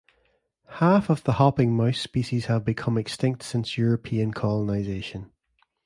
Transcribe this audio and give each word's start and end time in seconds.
Half 0.81 1.11
of 1.11 1.23
the 1.25 1.33
hopping 1.33 1.77
mouse 1.77 1.99
species 1.99 2.45
have 2.47 2.65
become 2.65 2.97
extinct 2.97 3.43
since 3.43 3.77
European 3.77 4.33
colonisation. 4.33 5.31